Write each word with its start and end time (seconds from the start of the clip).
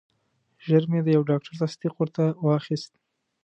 ژر 0.65 0.83
مې 0.91 0.99
د 1.03 1.07
یو 1.15 1.23
ډاکټر 1.29 1.53
تصدیق 1.61 1.93
ورته 1.97 2.23
واخیست. 2.45 2.91